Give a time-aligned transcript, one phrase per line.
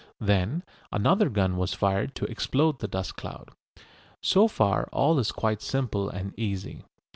[0.19, 3.51] Then another gun was fired to explode the dust cloud.
[4.19, 6.81] So far all is quite simple and easy.